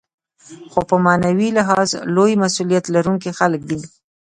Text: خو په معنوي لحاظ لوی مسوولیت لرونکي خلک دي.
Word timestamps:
خو 0.71 0.79
په 0.89 0.95
معنوي 1.05 1.49
لحاظ 1.57 1.89
لوی 2.15 2.33
مسوولیت 2.43 2.85
لرونکي 2.95 3.31
خلک 3.39 3.61
دي. 3.69 3.79